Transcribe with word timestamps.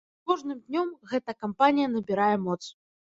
С 0.19 0.23
кожным 0.29 0.61
днём 0.69 0.87
гэта 1.11 1.35
кампанія 1.45 1.91
набірае 1.97 2.33
моц. 2.47 2.59